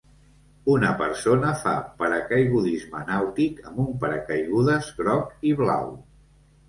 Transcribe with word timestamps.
Una 0.75 0.87
persona 1.01 1.51
fa 1.65 1.73
paracaigudisme 1.99 3.03
nàutic 3.11 3.61
amb 3.73 3.83
un 3.87 3.93
paracaigudes 4.05 4.93
groc 5.03 5.49
i 5.51 5.53
blau. 5.61 5.87